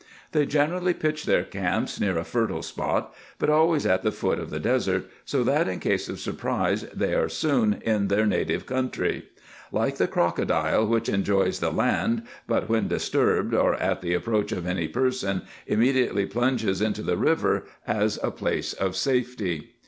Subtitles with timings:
[0.31, 4.49] They generally pitch their camps near a fertile spot, but always at the foot of
[4.49, 9.27] the desert, so that in case of surprise they are soon in their native country:
[9.71, 14.65] like the crocodile, winch enjoys the land, but when disturbed, or at the approach of
[14.65, 19.75] any person, immediately plunges into the river, as a place of safety.